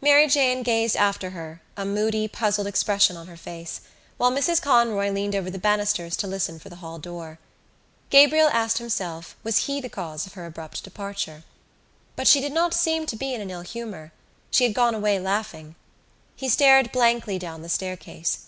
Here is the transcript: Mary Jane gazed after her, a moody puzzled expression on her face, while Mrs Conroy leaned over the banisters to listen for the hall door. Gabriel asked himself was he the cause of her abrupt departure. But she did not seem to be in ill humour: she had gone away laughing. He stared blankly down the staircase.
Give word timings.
Mary 0.00 0.28
Jane 0.28 0.62
gazed 0.62 0.94
after 0.96 1.30
her, 1.30 1.60
a 1.76 1.84
moody 1.84 2.28
puzzled 2.28 2.68
expression 2.68 3.16
on 3.16 3.26
her 3.26 3.36
face, 3.36 3.80
while 4.16 4.30
Mrs 4.30 4.62
Conroy 4.62 5.10
leaned 5.10 5.34
over 5.34 5.50
the 5.50 5.58
banisters 5.58 6.16
to 6.18 6.28
listen 6.28 6.60
for 6.60 6.68
the 6.68 6.76
hall 6.76 7.00
door. 7.00 7.40
Gabriel 8.08 8.48
asked 8.52 8.78
himself 8.78 9.34
was 9.42 9.66
he 9.66 9.80
the 9.80 9.88
cause 9.88 10.24
of 10.24 10.34
her 10.34 10.46
abrupt 10.46 10.84
departure. 10.84 11.42
But 12.14 12.28
she 12.28 12.40
did 12.40 12.52
not 12.52 12.74
seem 12.74 13.06
to 13.06 13.16
be 13.16 13.34
in 13.34 13.50
ill 13.50 13.62
humour: 13.62 14.12
she 14.52 14.62
had 14.62 14.72
gone 14.72 14.94
away 14.94 15.18
laughing. 15.18 15.74
He 16.36 16.48
stared 16.48 16.92
blankly 16.92 17.36
down 17.36 17.62
the 17.62 17.68
staircase. 17.68 18.44